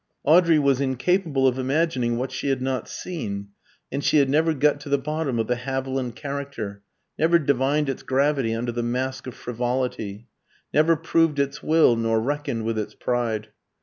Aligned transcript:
Audrey 0.23 0.57
was 0.57 0.81
incapable 0.81 1.47
of 1.47 1.59
imagining 1.59 2.17
what 2.17 2.31
she 2.31 2.49
had 2.49 2.59
not 2.59 2.89
seen, 2.89 3.49
and 3.91 4.03
she 4.03 4.17
had 4.17 4.31
never 4.31 4.51
got 4.55 4.79
to 4.79 4.89
the 4.89 4.97
bottom 4.97 5.37
of 5.37 5.45
the 5.45 5.57
Haviland 5.57 6.15
character; 6.15 6.81
never 7.19 7.37
divined 7.37 7.87
its 7.87 8.01
gravity 8.01 8.55
under 8.55 8.71
the 8.71 8.81
mask 8.81 9.27
of 9.27 9.35
frivolity; 9.35 10.27
never 10.73 10.95
proved 10.95 11.37
its 11.37 11.61
will, 11.61 11.95
nor 11.95 12.19
reckoned 12.19 12.63
with 12.65 12.79
its 12.79 12.95
pride. 12.95 13.49